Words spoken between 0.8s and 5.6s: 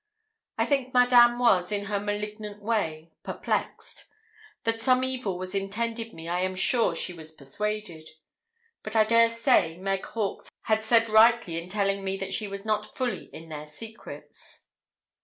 Madame was, in her malignant way, perplexed. That some evil was